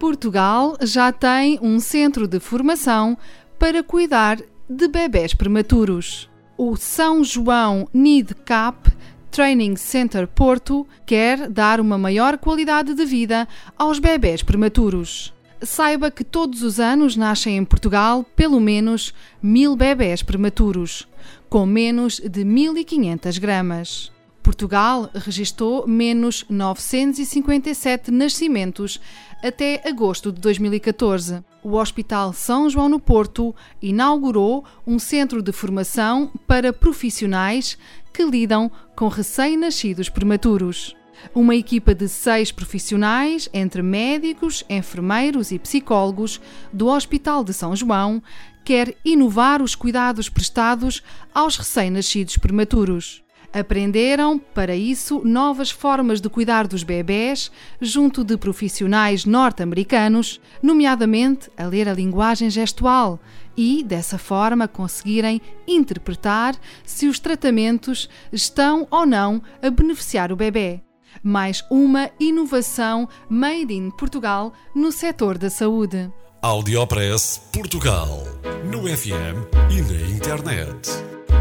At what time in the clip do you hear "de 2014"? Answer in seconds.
30.32-31.42